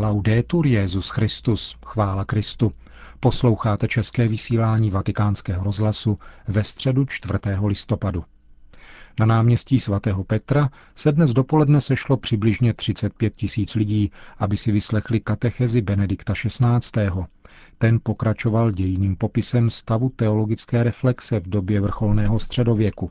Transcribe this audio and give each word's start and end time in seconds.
Laudetur 0.00 0.66
Jezus 0.66 1.08
Christus, 1.08 1.76
chvála 1.86 2.24
Kristu. 2.24 2.72
Posloucháte 3.20 3.88
české 3.88 4.28
vysílání 4.28 4.90
Vatikánského 4.90 5.64
rozhlasu 5.64 6.18
ve 6.48 6.64
středu 6.64 7.04
4. 7.04 7.34
listopadu. 7.66 8.24
Na 9.18 9.26
náměstí 9.26 9.80
svatého 9.80 10.24
Petra 10.24 10.70
se 10.94 11.12
dnes 11.12 11.32
dopoledne 11.32 11.80
sešlo 11.80 12.16
přibližně 12.16 12.74
35 12.74 13.36
tisíc 13.36 13.74
lidí, 13.74 14.10
aby 14.38 14.56
si 14.56 14.72
vyslechli 14.72 15.20
katechezi 15.20 15.80
Benedikta 15.80 16.32
XVI. 16.32 17.10
Ten 17.78 17.98
pokračoval 18.02 18.70
dějiným 18.70 19.16
popisem 19.16 19.70
stavu 19.70 20.08
teologické 20.16 20.82
reflexe 20.82 21.40
v 21.40 21.48
době 21.48 21.80
vrcholného 21.80 22.38
středověku. 22.38 23.10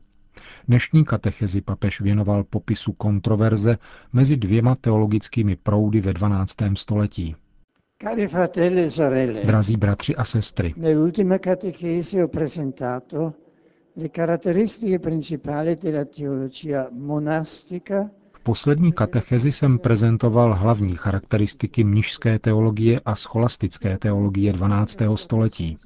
Dnešní 0.67 1.05
katechezi 1.05 1.61
papež 1.61 2.01
věnoval 2.01 2.43
popisu 2.43 2.91
kontroverze 2.93 3.77
mezi 4.13 4.37
dvěma 4.37 4.75
teologickými 4.75 5.55
proudy 5.55 6.01
ve 6.01 6.13
12. 6.13 6.55
století. 6.75 7.35
E 8.57 9.45
Drazí 9.45 9.77
bratři 9.77 10.15
a 10.15 10.23
sestry, 10.23 10.73
le 13.99 14.09
caratteristiche 14.09 14.99
principali 14.99 15.75
della 15.75 16.05
teologia 16.05 16.87
monastica 16.91 18.09
poslední 18.49 18.91
katechezi 18.93 19.51
jsem 19.51 19.79
prezentoval 19.79 20.53
hlavní 20.55 20.95
charakteristiky 20.95 21.83
mnižské 21.83 22.39
teologie 22.39 22.99
a 23.05 23.15
scholastické 23.15 23.97
teologie 23.97 24.53
12. 24.53 24.97
století. 25.15 25.77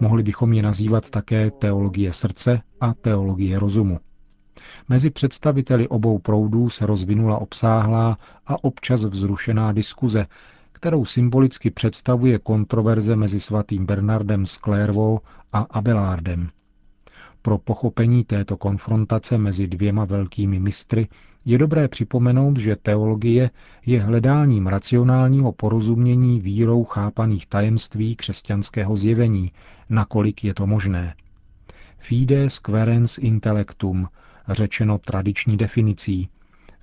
Mohli 0.00 0.22
bychom 0.22 0.52
je 0.52 0.62
nazývat 0.62 1.10
také 1.10 1.50
teologie 1.50 2.12
srdce 2.12 2.60
a 2.80 2.94
teologie 2.94 3.58
rozumu. 3.58 3.98
Mezi 4.88 5.10
představiteli 5.10 5.88
obou 5.88 6.18
proudů 6.18 6.70
se 6.70 6.86
rozvinula 6.86 7.38
obsáhlá 7.38 8.18
a 8.46 8.64
občas 8.64 9.04
vzrušená 9.04 9.72
diskuze, 9.72 10.26
kterou 10.72 11.04
symbolicky 11.04 11.70
představuje 11.70 12.38
kontroverze 12.38 13.16
mezi 13.16 13.40
svatým 13.40 13.86
Bernardem 13.86 14.46
z 14.46 14.58
Clairvaux 14.58 15.22
a 15.52 15.58
Abelardem. 15.58 16.48
Pro 17.42 17.58
pochopení 17.58 18.24
této 18.24 18.56
konfrontace 18.56 19.38
mezi 19.38 19.66
dvěma 19.66 20.04
velkými 20.04 20.60
mistry 20.60 21.08
je 21.44 21.58
dobré 21.58 21.88
připomenout, 21.88 22.58
že 22.58 22.76
teologie 22.76 23.50
je 23.86 24.00
hledáním 24.00 24.66
racionálního 24.66 25.52
porozumění 25.52 26.40
vírou 26.40 26.84
chápaných 26.84 27.46
tajemství 27.46 28.16
křesťanského 28.16 28.96
zjevení, 28.96 29.52
nakolik 29.88 30.44
je 30.44 30.54
to 30.54 30.66
možné. 30.66 31.14
Fides 31.98 32.58
querens 32.58 33.18
intellectum, 33.18 34.08
řečeno 34.48 34.98
tradiční 34.98 35.56
definicí, 35.56 36.28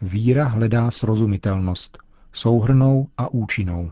víra 0.02 0.48
hledá 0.48 0.92
srozumitelnost, 0.92 1.98
souhrnou 2.32 3.08
a 3.18 3.34
účinnou. 3.34 3.92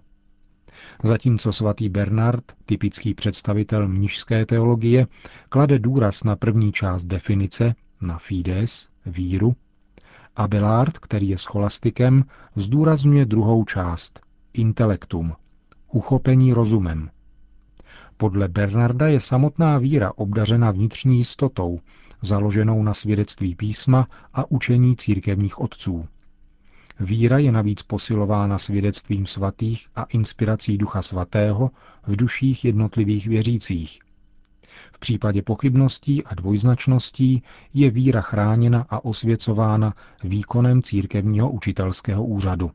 Zatímco 1.03 1.53
svatý 1.53 1.89
Bernard, 1.89 2.43
typický 2.65 3.13
představitel 3.13 3.87
mnižské 3.87 4.45
teologie, 4.45 5.07
klade 5.49 5.79
důraz 5.79 6.23
na 6.23 6.35
první 6.35 6.71
část 6.71 7.05
definice, 7.05 7.75
na 8.01 8.17
fides, 8.17 8.89
víru, 9.05 9.55
Abelard, 10.35 10.97
který 10.97 11.29
je 11.29 11.37
scholastikem, 11.37 12.23
zdůrazňuje 12.55 13.25
druhou 13.25 13.65
část, 13.65 14.19
intelektum, 14.53 15.33
uchopení 15.91 16.53
rozumem. 16.53 17.09
Podle 18.17 18.47
Bernarda 18.47 19.07
je 19.07 19.19
samotná 19.19 19.77
víra 19.77 20.11
obdařena 20.15 20.71
vnitřní 20.71 21.17
jistotou, 21.17 21.79
založenou 22.21 22.83
na 22.83 22.93
svědectví 22.93 23.55
písma 23.55 24.07
a 24.33 24.51
učení 24.51 24.95
církevních 24.95 25.59
otců. 25.59 26.05
Víra 26.99 27.37
je 27.37 27.51
navíc 27.51 27.83
posilována 27.83 28.57
svědectvím 28.57 29.25
svatých 29.25 29.87
a 29.95 30.03
inspirací 30.03 30.77
Ducha 30.77 31.01
Svatého 31.01 31.71
v 32.07 32.15
duších 32.15 32.65
jednotlivých 32.65 33.27
věřících. 33.27 33.99
V 34.91 34.99
případě 34.99 35.41
pochybností 35.41 36.23
a 36.23 36.35
dvojznačností 36.35 37.43
je 37.73 37.89
víra 37.89 38.21
chráněna 38.21 38.85
a 38.89 39.05
osvěcována 39.05 39.93
výkonem 40.23 40.81
církevního 40.81 41.51
učitelského 41.51 42.25
úřadu. 42.25 42.71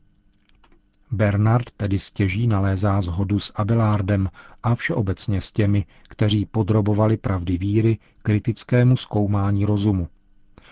Bernard 1.12 1.71
tedy 1.77 1.99
stěží 1.99 2.47
nalézá 2.47 3.00
zhodu 3.00 3.39
s 3.39 3.53
Abelardem 3.55 4.28
a 4.62 4.75
všeobecně 4.75 5.41
s 5.41 5.53
těmi, 5.53 5.84
kteří 6.09 6.47
podrobovali 6.47 7.16
pravdy 7.16 7.59
víry 7.59 7.99
kritickému 8.22 8.97
zkoumání 8.97 9.65
rozumu. 9.65 10.09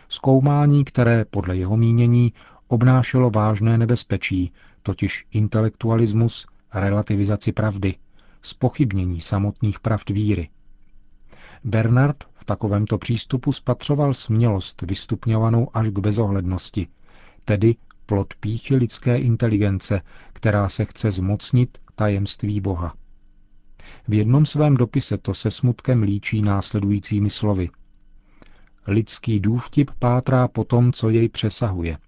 Zkoumání, 0.09 0.85
které 0.85 1.25
podle 1.25 1.57
jeho 1.57 1.77
mínění 1.77 2.33
obnášelo 2.69 3.31
vážné 3.31 3.79
nebezpečí, 3.79 4.53
totiž 4.83 5.27
intelektualismus, 5.33 6.47
relativizaci 6.75 7.53
pravdy, 7.53 7.95
spochybnění 8.43 9.21
samotných 9.21 9.81
pravd 9.81 10.11
víry. 10.11 10.49
Bernard 11.65 12.17
v 12.35 12.45
takovémto 12.45 12.99
přístupu 12.99 13.53
spatřoval 13.53 14.15
smělost 14.15 14.83
vystupňovanou 14.83 15.69
až 15.75 15.89
k 15.89 15.99
bezohlednosti, 15.99 16.87
tedy 17.45 17.77
plod 18.07 18.35
píchy 18.41 18.77
lidské 18.77 19.19
inteligence, 19.19 20.01
která 20.33 20.69
se 20.69 20.85
chce 20.85 21.11
zmocnit 21.11 21.79
tajemství 21.95 22.61
Boha. 22.61 22.95
V 24.09 24.15
jednom 24.15 24.47
svém 24.47 24.77
dopise 24.77 25.19
to 25.19 25.35
se 25.35 25.51
smutkem 25.51 26.03
líčí 26.03 26.43
následujícími 26.43 27.31
slovy. 27.31 27.71
Lidský 28.87 29.41
důvtip 29.41 29.91
pátrá 29.99 30.49
po 30.49 30.65
tom, 30.65 30.93
co 30.93 31.11
jej 31.11 31.29
přesahuje. 31.29 31.99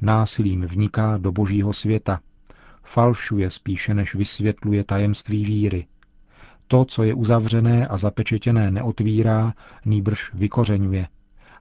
Násilím 0.00 0.64
vniká 0.66 1.16
do 1.16 1.32
božího 1.32 1.72
světa. 1.72 2.20
Falšuje 2.82 3.50
spíše, 3.50 3.94
než 3.94 4.14
vysvětluje 4.14 4.84
tajemství 4.84 5.44
víry. 5.44 5.86
To, 6.70 6.84
co 6.84 7.02
je 7.02 7.14
uzavřené 7.14 7.86
a 7.86 7.96
zapečetěné, 7.96 8.70
neotvírá, 8.70 9.54
nýbrž 9.84 10.34
vykořeňuje. 10.34 11.06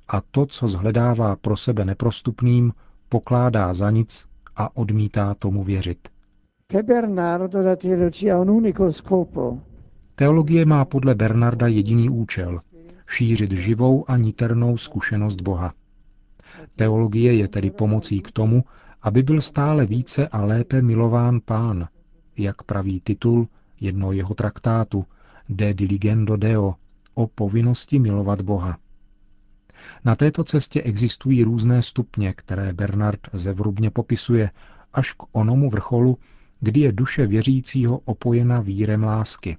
A 0.10 0.22
to, 0.32 0.46
co 0.46 0.68
zhledává 0.68 1.36
pro 1.36 1.58
sebe 1.58 1.86
neprostupným, 1.86 2.74
pokládá 3.10 3.74
za 3.74 3.92
nic 3.92 4.26
a 4.56 4.78
odmítá 4.78 5.34
tomu 5.34 5.64
věřit. 5.64 6.10
Teologie 10.16 10.66
má 10.66 10.86
podle 10.86 11.16
Bernarda 11.16 11.68
jediný 11.68 12.10
účel 12.10 12.58
šířit 13.08 13.52
živou 13.52 14.12
a 14.12 14.18
niternou 14.18 14.78
zkušenost 14.78 15.42
Boha. 15.42 15.74
Teologie 16.76 17.34
je 17.36 17.48
tedy 17.48 17.72
pomocí 17.72 18.22
k 18.22 18.32
tomu, 18.32 18.64
aby 19.02 19.24
byl 19.24 19.42
stále 19.42 19.86
více 19.86 20.28
a 20.28 20.46
lépe 20.46 20.82
milován 20.82 21.40
pán, 21.46 21.88
jak 22.38 22.64
praví 22.64 23.02
titul 23.02 23.48
jedno 23.82 24.12
jeho 24.12 24.34
traktátu 24.34 25.06
De 25.50 25.74
diligendo 25.74 26.38
Deo 26.38 26.76
o 27.14 27.28
povinnosti 27.28 28.00
milovat 28.00 28.42
Boha. 28.42 28.78
Na 30.06 30.16
této 30.16 30.44
cestě 30.44 30.82
existují 30.82 31.44
různé 31.44 31.82
stupně, 31.82 32.34
které 32.34 32.74
Bernard 32.74 33.20
zevrubně 33.34 33.90
popisuje, 33.90 34.52
až 34.94 35.14
k 35.14 35.24
onomu 35.32 35.70
vrcholu, 35.70 36.18
kdy 36.60 36.80
je 36.80 36.92
duše 36.92 37.28
věřícího 37.28 37.98
opojena 37.98 38.62
vírem 38.62 39.04
lásky. 39.04 39.58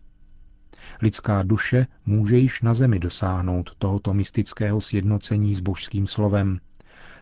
Lidská 1.02 1.42
duše 1.42 1.86
může 2.06 2.38
již 2.38 2.62
na 2.62 2.74
zemi 2.74 2.98
dosáhnout 2.98 3.70
tohoto 3.78 4.14
mystického 4.14 4.80
sjednocení 4.80 5.54
s 5.54 5.60
božským 5.60 6.06
slovem. 6.06 6.60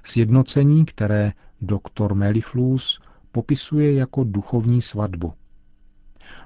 Sjednocení, 0.02 0.84
které 0.84 1.32
doktor 1.60 2.14
Meliflus 2.14 3.00
popisuje 3.32 3.94
jako 3.94 4.24
duchovní 4.24 4.82
svatbu. 4.82 5.32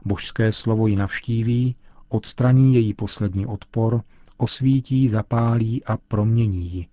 Božské 0.04 0.52
slovo 0.52 0.86
ji 0.86 0.96
navštíví, 0.96 1.76
odstraní 2.08 2.74
její 2.74 2.94
poslední 2.94 3.46
odpor, 3.46 4.02
osvítí, 4.36 5.08
zapálí 5.08 5.84
a 5.84 5.96
promění 5.96 6.72
ji. 6.72 6.86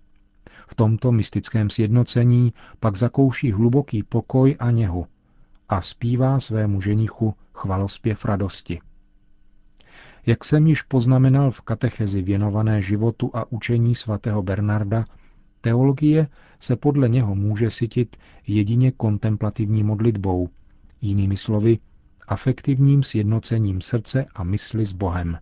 V 0.68 0.74
tomto 0.74 1.12
mystickém 1.12 1.70
sjednocení 1.70 2.52
pak 2.80 2.96
zakouší 2.96 3.52
hluboký 3.52 4.02
pokoj 4.02 4.56
a 4.58 4.70
něhu 4.70 5.06
a 5.68 5.82
zpívá 5.82 6.40
svému 6.40 6.80
ženichu 6.80 7.34
chvalospěv 7.54 8.24
radosti. 8.24 8.80
Jak 10.26 10.44
jsem 10.44 10.66
již 10.66 10.82
poznamenal 10.82 11.50
v 11.50 11.60
katechezi 11.60 12.22
věnované 12.22 12.82
životu 12.82 13.30
a 13.34 13.52
učení 13.52 13.94
svatého 13.94 14.42
Bernarda, 14.42 15.04
teologie 15.60 16.28
se 16.60 16.76
podle 16.76 17.08
něho 17.08 17.34
může 17.34 17.70
sytit 17.70 18.16
jedině 18.46 18.92
kontemplativní 18.92 19.82
modlitbou, 19.82 20.48
jinými 21.00 21.36
slovy 21.36 21.78
afektivním 22.30 23.02
sjednocením 23.02 23.80
srdce 23.80 24.26
a 24.34 24.44
mysli 24.44 24.86
s 24.86 24.92
Bohem. 24.92 25.38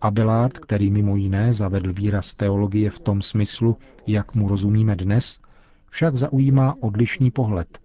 Abelard, 0.00 0.58
který 0.58 0.90
mimo 0.90 1.16
jiné 1.16 1.52
zavedl 1.52 1.92
výraz 1.92 2.34
teologie 2.34 2.90
v 2.90 2.98
tom 2.98 3.22
smyslu, 3.22 3.76
jak 4.06 4.34
mu 4.34 4.48
rozumíme 4.48 4.96
dnes, 4.96 5.40
však 5.90 6.16
zaujímá 6.16 6.74
odlišný 6.80 7.30
pohled. 7.30 7.78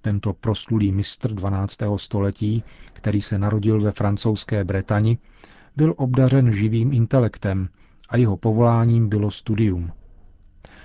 Tento 0.00 0.32
proslulý 0.32 0.92
mistr 0.92 1.34
12. 1.34 1.76
století, 1.96 2.64
který 2.92 3.20
se 3.20 3.38
narodil 3.38 3.80
ve 3.80 3.92
francouzské 3.92 4.64
Bretani, 4.64 5.18
byl 5.76 5.94
obdařen 5.96 6.52
živým 6.52 6.92
intelektem 6.92 7.68
a 8.08 8.16
jeho 8.16 8.36
povoláním 8.36 9.08
bylo 9.08 9.30
studium. 9.30 9.92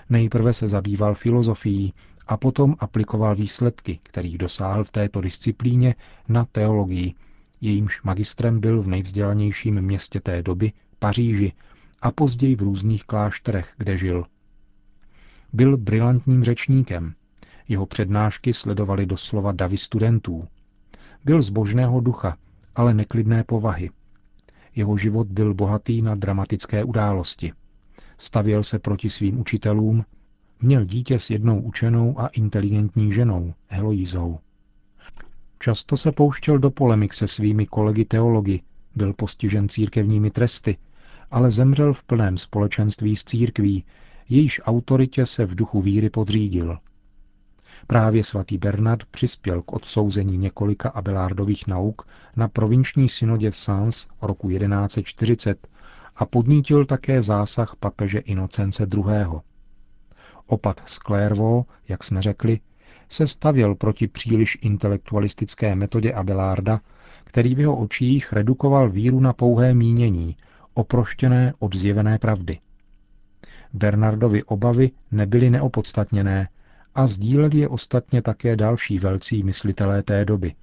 Nejprve 0.09 0.53
se 0.53 0.67
zabýval 0.67 1.15
filozofií 1.15 1.93
a 2.27 2.37
potom 2.37 2.75
aplikoval 2.79 3.35
výsledky, 3.35 3.99
kterých 4.03 4.37
dosáhl 4.37 4.83
v 4.83 4.89
této 4.89 5.21
disciplíně, 5.21 5.95
na 6.27 6.45
teologii. 6.45 7.13
Jejímž 7.61 8.01
magistrem 8.03 8.59
byl 8.59 8.81
v 8.81 8.87
nejvzdělanějším 8.87 9.81
městě 9.81 10.19
té 10.19 10.43
doby, 10.43 10.71
Paříži, 10.99 11.53
a 12.01 12.11
později 12.11 12.55
v 12.55 12.61
různých 12.61 13.03
klášterech, 13.03 13.73
kde 13.77 13.97
žil. 13.97 14.25
Byl 15.53 15.77
brilantním 15.77 16.43
řečníkem. 16.43 17.13
Jeho 17.67 17.85
přednášky 17.85 18.53
sledovali 18.53 19.05
doslova 19.05 19.51
davy 19.51 19.77
studentů. 19.77 20.47
Byl 21.25 21.41
zbožného 21.41 21.99
ducha, 21.99 22.37
ale 22.75 22.93
neklidné 22.93 23.43
povahy. 23.43 23.89
Jeho 24.75 24.97
život 24.97 25.27
byl 25.27 25.53
bohatý 25.53 26.01
na 26.01 26.15
dramatické 26.15 26.83
události. 26.83 27.53
Stavěl 28.17 28.63
se 28.63 28.79
proti 28.79 29.09
svým 29.09 29.39
učitelům, 29.39 30.05
měl 30.63 30.85
dítě 30.85 31.19
s 31.19 31.29
jednou 31.29 31.61
učenou 31.61 32.19
a 32.19 32.27
inteligentní 32.27 33.11
ženou, 33.11 33.53
Heloízou. 33.67 34.39
Často 35.59 35.97
se 35.97 36.11
pouštěl 36.11 36.59
do 36.59 36.71
polemik 36.71 37.13
se 37.13 37.27
svými 37.27 37.65
kolegy 37.65 38.05
teology, 38.05 38.61
byl 38.95 39.13
postižen 39.13 39.69
církevními 39.69 40.31
tresty, 40.31 40.77
ale 41.31 41.51
zemřel 41.51 41.93
v 41.93 42.03
plném 42.03 42.37
společenství 42.37 43.15
s 43.15 43.23
církví, 43.23 43.83
jejíž 44.29 44.61
autoritě 44.63 45.25
se 45.25 45.45
v 45.45 45.55
duchu 45.55 45.81
víry 45.81 46.09
podřídil. 46.09 46.77
Právě 47.87 48.23
svatý 48.23 48.57
Bernard 48.57 49.05
přispěl 49.05 49.61
k 49.61 49.73
odsouzení 49.73 50.37
několika 50.37 50.89
Abelardových 50.89 51.67
nauk 51.67 52.07
na 52.35 52.47
provinční 52.47 53.09
synodě 53.09 53.51
v 53.51 53.57
Sens 53.57 54.07
roku 54.21 54.49
1140 54.49 55.67
a 56.15 56.25
podnítil 56.25 56.85
také 56.85 57.21
zásah 57.21 57.75
papeže 57.75 58.19
Inocence 58.19 58.87
II. 58.95 59.03
Opat 60.53 60.83
z 60.85 60.99
Clairvaux, 60.99 61.65
jak 61.87 62.03
jsme 62.03 62.21
řekli, 62.21 62.59
se 63.09 63.27
stavěl 63.27 63.75
proti 63.75 64.07
příliš 64.07 64.57
intelektualistické 64.61 65.75
metodě 65.75 66.13
Abelarda, 66.13 66.79
který 67.23 67.55
v 67.55 67.59
jeho 67.59 67.77
očích 67.77 68.33
redukoval 68.33 68.89
víru 68.89 69.19
na 69.19 69.33
pouhé 69.33 69.73
mínění, 69.73 70.37
oproštěné 70.73 71.53
od 71.59 71.75
zjevené 71.75 72.19
pravdy. 72.19 72.59
Bernardovi 73.73 74.43
obavy 74.43 74.91
nebyly 75.11 75.49
neopodstatněné 75.49 76.49
a 76.95 77.07
sdíleli 77.07 77.57
je 77.57 77.67
ostatně 77.67 78.21
také 78.21 78.55
další 78.55 78.99
velcí 78.99 79.43
myslitelé 79.43 80.03
té 80.03 80.25
doby. 80.25 80.53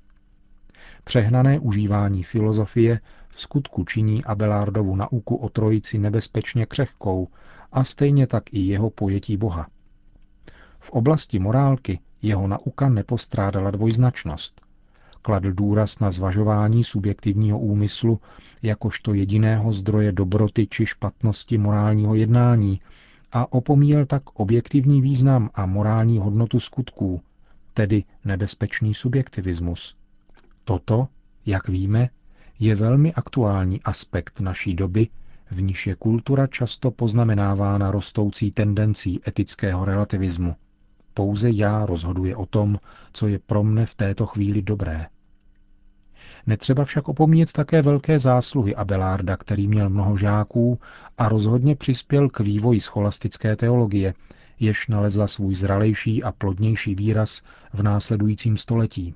Přehnané 1.04 1.58
užívání 1.58 2.22
filozofie 2.22 3.00
v 3.28 3.40
skutku 3.40 3.84
činí 3.84 4.25
Abelardovu 4.25 4.96
nauku 4.96 5.36
o 5.36 5.48
trojici 5.48 5.98
nebezpečně 5.98 6.66
křehkou 6.66 7.28
a 7.72 7.84
stejně 7.84 8.26
tak 8.26 8.54
i 8.54 8.58
jeho 8.58 8.90
pojetí 8.90 9.36
Boha. 9.36 9.66
V 10.82 10.91
oblasti 10.91 11.38
morálky 11.38 12.00
jeho 12.23 12.47
nauka 12.49 12.88
nepostrádala 12.88 13.71
dvojznačnost. 13.71 14.61
Kladl 15.23 15.53
důraz 15.53 15.99
na 15.99 16.11
zvažování 16.11 16.85
subjektivního 16.85 17.59
úmyslu 17.59 18.21
jakožto 18.62 19.15
jediného 19.15 19.73
zdroje 19.73 20.12
dobroty 20.12 20.67
či 20.67 20.87
špatnosti 20.87 21.59
morálního 21.59 22.15
jednání 22.15 22.81
a 23.32 23.53
opomíjel 23.53 24.06
tak 24.06 24.23
objektivní 24.41 25.00
význam 25.03 25.50
a 25.55 25.67
morální 25.67 26.19
hodnotu 26.19 26.61
skutků, 26.61 27.21
tedy 27.75 28.05
nebezpečný 28.25 28.94
subjektivismus. 28.94 29.97
Toto, 30.65 31.09
jak 31.47 31.69
víme, 31.69 32.09
je 32.59 32.75
velmi 32.75 33.15
aktuální 33.15 33.82
aspekt 33.82 34.41
naší 34.41 34.75
doby, 34.75 35.09
v 35.50 35.62
níž 35.62 35.87
je 35.87 35.94
kultura 35.94 36.47
často 36.47 36.91
poznamenávána 36.91 37.91
rostoucí 37.91 38.50
tendencí 38.50 39.21
etického 39.29 39.85
relativismu. 39.85 40.56
Pouze 41.14 41.50
já 41.50 41.86
rozhoduje 41.86 42.36
o 42.36 42.46
tom, 42.46 42.78
co 43.12 43.28
je 43.28 43.38
pro 43.38 43.64
mne 43.64 43.86
v 43.86 43.94
této 43.94 44.26
chvíli 44.26 44.62
dobré. 44.62 45.06
Netřeba 46.46 46.84
však 46.84 47.08
opomíjet 47.08 47.52
také 47.52 47.82
velké 47.82 48.18
zásluhy 48.18 48.74
Abelarda, 48.74 49.36
který 49.36 49.68
měl 49.68 49.90
mnoho 49.90 50.16
žáků 50.16 50.78
a 51.18 51.28
rozhodně 51.28 51.76
přispěl 51.76 52.28
k 52.28 52.40
vývoji 52.40 52.80
scholastické 52.80 53.56
teologie, 53.56 54.14
jež 54.60 54.88
nalezla 54.88 55.26
svůj 55.26 55.54
zralejší 55.54 56.22
a 56.22 56.32
plodnější 56.32 56.94
výraz 56.94 57.42
v 57.72 57.82
následujícím 57.82 58.56
století. 58.56 59.14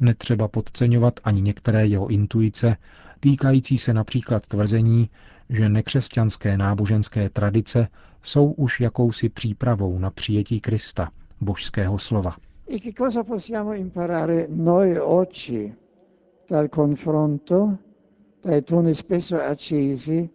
Netřeba 0.00 0.48
podceňovat 0.48 1.20
ani 1.24 1.40
některé 1.40 1.86
jeho 1.86 2.06
intuice, 2.06 2.76
týkající 3.20 3.78
se 3.78 3.94
například 3.94 4.46
tvrzení, 4.46 5.10
že 5.50 5.68
nekřesťanské 5.68 6.56
náboženské 6.56 7.28
tradice 7.30 7.88
jsou 8.22 8.52
už 8.52 8.80
jakousi 8.80 9.28
přípravou 9.28 9.98
na 9.98 10.10
přijetí 10.10 10.60
Krista, 10.60 11.10
božského 11.40 11.98
slova. 11.98 12.36
E 12.70 12.78
che 12.78 12.92
cosa 12.92 13.24
possiamo 13.24 13.74
imparare 13.74 14.46
noi 14.48 15.00
oggi 15.00 15.74
dal 16.50 16.68
confronto, 16.68 17.78
dai 18.44 18.62
toni 18.62 18.94
spesso 18.94 19.42
accesi 19.42 20.30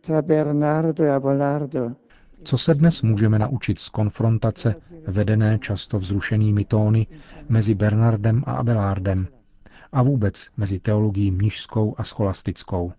tra 0.00 0.22
Bernardo 0.22 1.04
e 1.04 1.10
Abelardo? 1.10 1.96
Co 2.44 2.58
se 2.58 2.74
dnes 2.74 3.02
můžeme 3.02 3.38
naučit 3.38 3.78
z 3.78 3.88
konfrontace, 3.88 4.74
vedené 5.06 5.58
často 5.58 5.98
vzrušenými 5.98 6.64
tóny, 6.64 7.06
mezi 7.48 7.74
Bernardem 7.74 8.42
a 8.46 8.52
Abelardem 8.52 9.28
a 9.92 10.02
vůbec 10.02 10.48
mezi 10.56 10.80
teologií 10.80 11.30
mnižskou 11.30 11.94
a 11.96 12.04
scholastickou? 12.04 12.92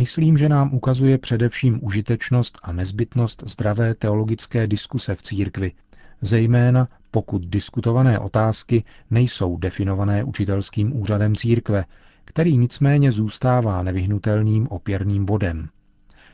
Myslím, 0.00 0.36
že 0.36 0.48
nám 0.48 0.74
ukazuje 0.74 1.18
především 1.18 1.78
užitečnost 1.82 2.58
a 2.62 2.72
nezbytnost 2.72 3.42
zdravé 3.46 3.94
teologické 3.94 4.66
diskuse 4.66 5.14
v 5.14 5.22
církvi, 5.22 5.72
zejména 6.22 6.88
pokud 7.10 7.42
diskutované 7.46 8.18
otázky 8.18 8.84
nejsou 9.10 9.56
definované 9.56 10.24
učitelským 10.24 11.00
úřadem 11.00 11.36
církve, 11.36 11.84
který 12.24 12.58
nicméně 12.58 13.12
zůstává 13.12 13.82
nevyhnutelným 13.82 14.68
opěrným 14.68 15.24
bodem. 15.24 15.68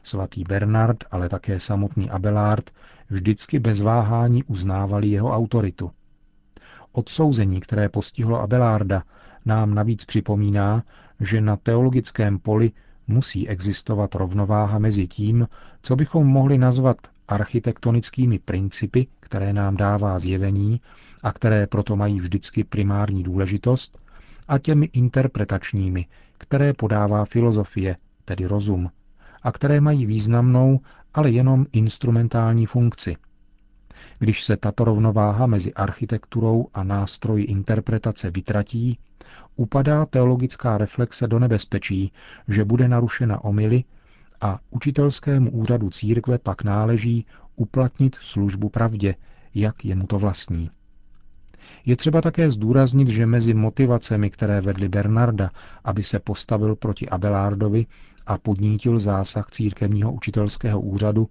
Svatý 0.03 0.45
Bernard, 0.45 1.05
ale 1.11 1.29
také 1.29 1.61
samotný 1.61 2.11
Abelard 2.11 2.71
vždycky 3.11 3.59
bez 3.59 3.81
váhání 3.81 4.45
uznávali 4.45 5.09
jeho 5.09 5.33
autoritu. 5.33 5.91
Odsouzení, 6.93 7.61
které 7.61 7.89
postihlo 7.89 8.41
Abelarda, 8.41 9.03
nám 9.45 9.75
navíc 9.75 10.05
připomíná, 10.05 10.83
že 11.21 11.41
na 11.41 11.57
teologickém 11.57 12.39
poli 12.39 12.73
musí 13.09 13.49
existovat 13.49 14.15
rovnováha 14.15 14.79
mezi 14.79 15.07
tím, 15.07 15.49
co 15.83 15.97
bychom 15.97 16.27
mohli 16.27 16.59
nazvat 16.59 16.97
architektonickými 17.29 18.39
principy, 18.39 19.07
které 19.21 19.53
nám 19.53 19.77
dává 19.77 20.19
zjevení 20.19 20.81
a 21.23 21.33
které 21.33 21.67
proto 21.67 21.97
mají 21.97 22.21
vždycky 22.21 22.65
primární 22.65 23.23
důležitost, 23.23 23.99
a 24.49 24.59
těmi 24.59 24.87
interpretačními, 24.87 26.07
které 26.39 26.73
podává 26.73 27.25
filozofie, 27.25 27.97
tedy 28.25 28.47
rozum, 28.47 28.91
a 29.43 29.53
které 29.53 29.81
mají 29.81 30.07
významnou, 30.07 30.81
ale 31.15 31.31
jenom 31.31 31.67
instrumentální 31.73 32.67
funkci. 32.67 33.17
Když 34.19 34.45
se 34.45 34.57
tato 34.57 34.85
rovnováha 34.85 35.47
mezi 35.47 35.75
architekturou 35.75 36.67
a 36.75 36.85
nástroji 36.85 37.45
interpretace 37.45 38.31
vytratí, 38.31 38.99
upadá 39.57 40.07
teologická 40.07 40.79
reflexe 40.79 41.29
do 41.29 41.39
nebezpečí, 41.39 42.13
že 42.49 42.65
bude 42.65 42.89
narušena 42.89 43.45
omily 43.45 43.85
a 44.41 44.59
učitelskému 44.71 45.51
úřadu 45.51 45.91
církve 45.91 46.39
pak 46.39 46.65
náleží 46.65 47.27
uplatnit 47.57 48.17
službu 48.21 48.69
pravdě, 48.69 49.15
jak 49.55 49.85
je 49.85 49.95
mu 49.95 50.07
to 50.07 50.19
vlastní. 50.19 50.71
Je 51.87 51.97
třeba 51.97 52.21
také 52.23 52.51
zdůraznit, 52.51 53.09
že 53.09 53.27
mezi 53.27 53.55
motivacemi, 53.55 54.31
které 54.31 54.61
vedly 54.61 54.89
Bernarda, 54.89 55.51
aby 55.85 56.03
se 56.03 56.19
postavil 56.19 56.77
proti 56.77 57.09
Abelardovi 57.09 57.87
a 58.27 58.39
podnítil 58.39 58.99
zásah 58.99 59.47
církevního 59.51 60.13
učitelského 60.13 60.81
úřadu, 60.81 61.29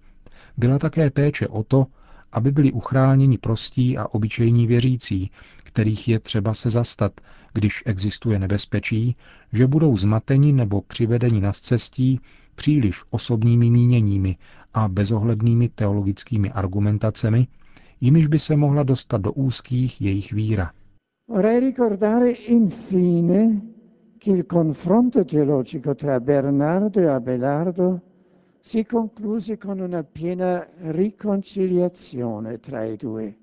byla 0.56 0.78
také 0.78 1.10
péče 1.10 1.48
o 1.48 1.62
to, 1.62 1.86
aby 2.32 2.50
byli 2.50 2.72
uchráněni 2.72 3.38
prostí 3.38 3.98
a 3.98 4.06
obyčejní 4.08 4.66
věřící, 4.66 5.30
kterých 5.76 6.08
je 6.08 6.18
třeba 6.20 6.54
se 6.54 6.70
zastat, 6.70 7.12
když 7.52 7.82
existuje 7.86 8.38
nebezpečí, 8.38 9.16
že 9.52 9.66
budou 9.66 9.96
zmateni 9.96 10.52
nebo 10.52 10.82
přivedeni 10.82 11.40
na 11.40 11.52
cestí 11.52 12.20
příliš 12.54 13.02
osobními 13.10 13.70
míněními 13.70 14.36
a 14.74 14.88
bezohlednými 14.88 15.68
teologickými 15.68 16.50
argumentacemi, 16.50 17.46
jimiž 18.00 18.26
by 18.26 18.38
se 18.38 18.56
mohla 18.56 18.82
dostat 18.82 19.20
do 19.20 19.32
úzkých 19.32 20.00
jejich 20.02 20.32
víra. 20.32 20.70
Ricordare 21.60 22.30
infine 22.30 23.60
che 24.18 24.30
il 24.30 24.44
confronto 24.52 25.24
teologico 25.24 25.94
tra 25.94 26.20
Bernardo 26.20 27.00
e 27.00 28.00
si 28.60 28.86
con 28.86 29.80
una 29.80 30.02
piena 30.02 30.66
riconciliazione 30.78 32.58
tra 32.60 32.84
i 32.84 32.96
due. 32.96 33.36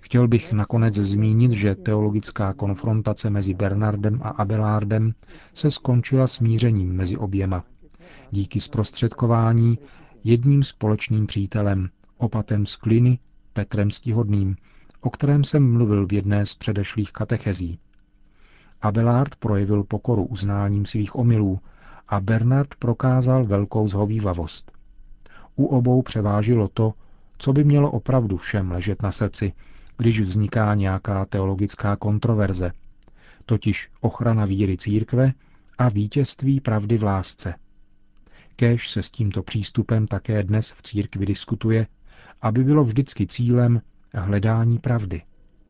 Chtěl 0.00 0.28
bych 0.28 0.52
nakonec 0.52 0.94
zmínit, 0.94 1.52
že 1.52 1.74
teologická 1.74 2.52
konfrontace 2.52 3.30
mezi 3.30 3.54
Bernardem 3.54 4.20
a 4.22 4.28
Abelardem 4.28 5.14
se 5.54 5.70
skončila 5.70 6.26
smířením 6.26 6.92
mezi 6.92 7.16
oběma. 7.16 7.64
Díky 8.30 8.60
zprostředkování 8.60 9.78
jedním 10.24 10.62
společným 10.62 11.26
přítelem, 11.26 11.88
opatem 12.18 12.66
z 12.66 12.76
Kliny, 12.76 13.18
Petrem 13.52 13.90
Stihodným, 13.90 14.56
o 15.00 15.10
kterém 15.10 15.44
jsem 15.44 15.72
mluvil 15.72 16.06
v 16.06 16.12
jedné 16.12 16.46
z 16.46 16.54
předešlých 16.54 17.12
katechezí. 17.12 17.78
Abelard 18.82 19.36
projevil 19.36 19.84
pokoru 19.84 20.24
uznáním 20.24 20.86
svých 20.86 21.16
omylů 21.16 21.60
a 22.08 22.20
Bernard 22.20 22.74
prokázal 22.74 23.44
velkou 23.44 23.88
zhovývavost. 23.88 24.72
U 25.56 25.66
obou 25.66 26.02
převážilo 26.02 26.68
to, 26.68 26.94
co 27.38 27.52
by 27.52 27.64
mělo 27.64 27.90
opravdu 27.90 28.36
všem 28.36 28.70
ležet 28.70 29.02
na 29.02 29.10
srdci, 29.12 29.52
když 30.02 30.20
vzniká 30.20 30.74
nějaká 30.74 31.24
teologická 31.24 31.96
kontroverze, 31.96 32.72
totiž 33.46 33.90
ochrana 34.00 34.44
víry 34.44 34.76
církve 34.76 35.32
a 35.78 35.88
vítězství 35.88 36.60
pravdy 36.60 36.96
v 36.96 37.02
lásce. 37.02 37.54
Kéž 38.56 38.90
se 38.90 39.02
s 39.02 39.10
tímto 39.10 39.42
přístupem 39.42 40.06
také 40.06 40.42
dnes 40.42 40.72
v 40.72 40.82
církvi 40.82 41.26
diskutuje, 41.26 41.86
aby 42.40 42.64
bylo 42.64 42.84
vždycky 42.84 43.26
cílem 43.26 43.80
hledání 44.14 44.78
pravdy. 44.78 45.22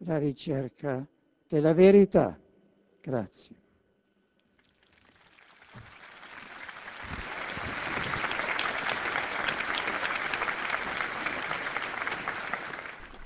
La 0.08 0.18
ricerca 0.18 1.06
della 1.50 1.72
verità. 1.72 2.36
Grazie. 3.04 3.61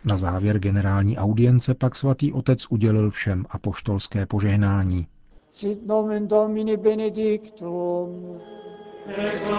Na 0.06 0.16
závěr 0.16 0.58
generální 0.58 1.18
audience 1.18 1.75
pak 1.75 1.94
svatý 1.94 2.32
otec 2.32 2.66
udělil 2.70 3.10
všem 3.10 3.44
apoštolské 3.50 4.26
požehnání. 4.26 5.06
Sit 5.50 5.86
nomen 5.86 6.28
Domini 6.28 6.76
benedictum. 6.76 8.38
Ex. 9.06 9.50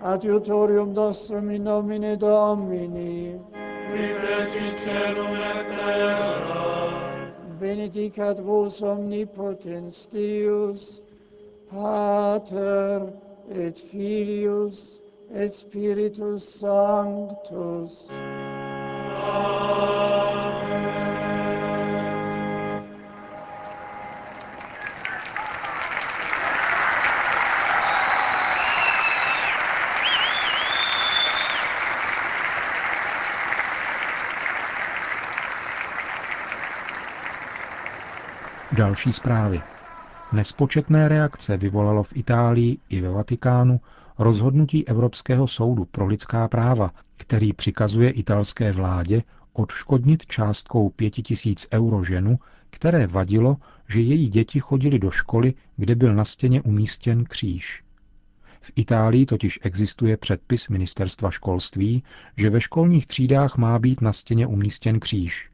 Adiutorium 0.00 0.94
nostrum 0.94 1.50
in 1.50 1.64
nomine 1.64 2.16
Domini. 2.16 3.40
Qui 3.92 4.08
fecit 4.08 4.80
celum 4.80 5.34
et 5.34 5.66
terra. 5.66 6.76
Benedicat 7.58 8.40
vos 8.40 8.82
omnipotens 8.82 10.06
Deus, 10.06 11.02
Pater 11.70 13.12
et 13.48 13.78
Filius 13.78 15.05
et 15.34 15.54
Spiritus 15.54 16.44
Sanctus. 16.60 18.10
Další 38.72 39.12
zprávy. 39.12 39.75
Nespočetné 40.32 41.08
reakce 41.08 41.56
vyvolalo 41.56 42.02
v 42.02 42.16
Itálii 42.16 42.78
i 42.88 43.00
ve 43.00 43.10
Vatikánu 43.10 43.80
rozhodnutí 44.18 44.88
Evropského 44.88 45.46
soudu 45.46 45.84
pro 45.84 46.06
lidská 46.06 46.48
práva, 46.48 46.90
který 47.16 47.52
přikazuje 47.52 48.10
italské 48.10 48.72
vládě 48.72 49.22
odškodnit 49.52 50.26
částkou 50.26 50.90
5000 50.90 51.66
euro 51.72 52.04
ženu, 52.04 52.38
které 52.70 53.06
vadilo, 53.06 53.56
že 53.88 54.00
její 54.00 54.28
děti 54.28 54.60
chodili 54.60 54.98
do 54.98 55.10
školy, 55.10 55.54
kde 55.76 55.94
byl 55.94 56.14
na 56.14 56.24
stěně 56.24 56.62
umístěn 56.62 57.24
kříž. 57.24 57.82
V 58.60 58.72
Itálii 58.76 59.26
totiž 59.26 59.58
existuje 59.62 60.16
předpis 60.16 60.68
ministerstva 60.68 61.30
školství, 61.30 62.02
že 62.36 62.50
ve 62.50 62.60
školních 62.60 63.06
třídách 63.06 63.56
má 63.56 63.78
být 63.78 64.00
na 64.00 64.12
stěně 64.12 64.46
umístěn 64.46 65.00
kříž. 65.00 65.50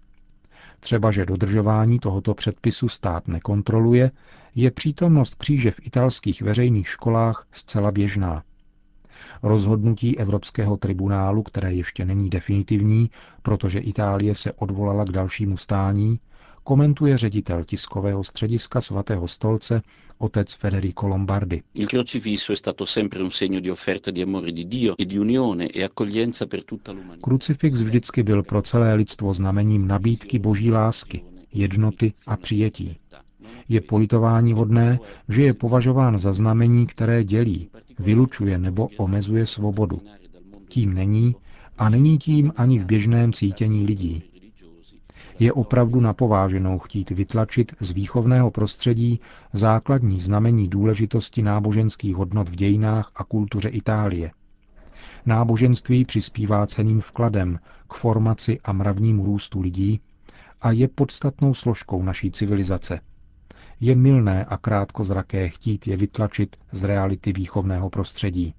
Třeba, 0.82 1.10
že 1.10 1.26
dodržování 1.26 1.98
tohoto 1.98 2.34
předpisu 2.34 2.88
stát 2.88 3.28
nekontroluje, 3.28 4.10
je 4.54 4.70
přítomnost 4.70 5.34
kříže 5.34 5.70
v 5.70 5.86
italských 5.86 6.42
veřejných 6.42 6.88
školách 6.88 7.46
zcela 7.52 7.90
běžná. 7.90 8.42
Rozhodnutí 9.42 10.18
Evropského 10.18 10.76
tribunálu, 10.76 11.42
které 11.42 11.72
ještě 11.74 12.04
není 12.04 12.30
definitivní, 12.30 13.10
protože 13.42 13.78
Itálie 13.78 14.34
se 14.34 14.52
odvolala 14.52 15.04
k 15.04 15.12
dalšímu 15.12 15.56
stání, 15.56 16.20
komentuje 16.64 17.18
ředitel 17.18 17.64
tiskového 17.64 18.24
střediska 18.24 18.80
svatého 18.80 19.28
stolce 19.28 19.82
otec 20.18 20.54
Federico 20.54 21.08
Lombardi. 21.08 21.62
E 21.78 21.82
e. 21.82 21.86
Krucifix 27.22 27.80
vždycky 27.80 28.22
byl 28.22 28.42
pro 28.42 28.62
celé 28.62 28.94
lidstvo 28.94 29.34
znamením 29.34 29.88
nabídky 29.88 30.38
boží 30.38 30.70
lásky, 30.72 31.24
jednoty 31.52 32.12
a 32.26 32.36
přijetí. 32.36 32.96
Je 33.68 33.80
politování 33.80 34.52
hodné, 34.52 34.98
že 35.28 35.42
je 35.42 35.54
považován 35.54 36.18
za 36.18 36.32
znamení, 36.32 36.86
které 36.86 37.24
dělí, 37.24 37.68
vylučuje 37.98 38.58
nebo 38.58 38.88
omezuje 38.96 39.46
svobodu. 39.46 40.00
Tím 40.68 40.94
není 40.94 41.34
a 41.78 41.88
není 41.88 42.18
tím 42.18 42.52
ani 42.56 42.78
v 42.78 42.86
běžném 42.86 43.32
cítění 43.32 43.86
lidí. 43.86 44.31
Je 45.38 45.52
opravdu 45.52 46.00
napováženou 46.00 46.78
chtít 46.78 47.10
vytlačit 47.10 47.72
z 47.80 47.90
výchovného 47.90 48.50
prostředí 48.50 49.20
základní 49.52 50.20
znamení 50.20 50.68
důležitosti 50.68 51.42
náboženských 51.42 52.16
hodnot 52.16 52.48
v 52.48 52.56
dějinách 52.56 53.12
a 53.16 53.24
kultuře 53.24 53.68
Itálie. 53.68 54.30
Náboženství 55.26 56.04
přispívá 56.04 56.66
ceným 56.66 57.00
vkladem 57.00 57.58
k 57.88 57.94
formaci 57.94 58.58
a 58.64 58.72
mravnímu 58.72 59.24
růstu 59.24 59.60
lidí 59.60 60.00
a 60.60 60.70
je 60.70 60.88
podstatnou 60.88 61.54
složkou 61.54 62.02
naší 62.02 62.30
civilizace. 62.30 63.00
Je 63.80 63.96
milné 63.96 64.44
a 64.44 64.56
krátkozraké 64.56 65.48
chtít 65.48 65.86
je 65.86 65.96
vytlačit 65.96 66.56
z 66.72 66.84
reality 66.84 67.32
výchovného 67.32 67.90
prostředí. 67.90 68.54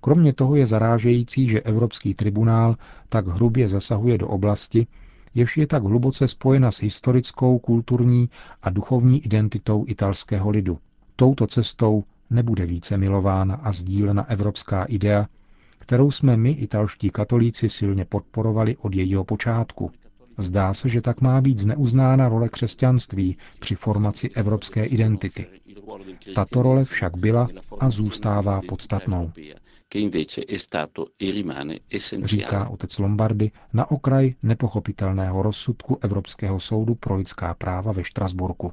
Kromě 0.00 0.32
toho 0.32 0.56
je 0.56 0.66
zarážející, 0.66 1.48
že 1.48 1.60
Evropský 1.60 2.14
tribunál 2.14 2.76
tak 3.08 3.26
hrubě 3.26 3.68
zasahuje 3.68 4.18
do 4.18 4.28
oblasti, 4.28 4.86
jež 5.34 5.56
je 5.56 5.66
tak 5.66 5.82
hluboce 5.82 6.28
spojena 6.28 6.70
s 6.70 6.80
historickou, 6.82 7.58
kulturní 7.58 8.28
a 8.62 8.70
duchovní 8.70 9.24
identitou 9.24 9.84
italského 9.88 10.50
lidu. 10.50 10.78
Touto 11.16 11.46
cestou 11.46 12.04
nebude 12.30 12.66
více 12.66 12.96
milována 12.96 13.54
a 13.54 13.72
sdílena 13.72 14.30
evropská 14.30 14.84
idea, 14.84 15.26
kterou 15.78 16.10
jsme 16.10 16.36
my, 16.36 16.50
italští 16.50 17.10
katolíci, 17.10 17.68
silně 17.68 18.04
podporovali 18.04 18.76
od 18.76 18.94
jejího 18.94 19.24
počátku. 19.24 19.90
Zdá 20.38 20.74
se, 20.74 20.88
že 20.88 21.00
tak 21.00 21.20
má 21.20 21.40
být 21.40 21.58
zneuznána 21.58 22.28
role 22.28 22.48
křesťanství 22.48 23.36
při 23.60 23.74
formaci 23.74 24.30
evropské 24.30 24.84
identity. 24.84 25.46
Tato 26.34 26.62
role 26.62 26.84
však 26.84 27.16
byla 27.16 27.48
a 27.80 27.90
zůstává 27.90 28.60
podstatnou 28.68 29.32
che 29.90 29.98
invece 29.98 30.44
è 30.46 30.56
stato 30.56 31.12
e 31.18 31.30
rimane 31.30 31.80
essenziale. 31.90 32.42
Říká 32.46 32.68
otec 32.70 32.98
Lombardy 32.98 33.50
na 33.74 33.90
okraj 33.90 34.34
nepochopitelného 34.42 35.42
rozsudku 35.42 35.98
Evropského 36.02 36.60
soudu 36.60 36.94
pro 36.94 37.16
lidská 37.18 37.54
práva 37.54 37.92
ve 37.92 38.04
Štrasburku. 38.04 38.72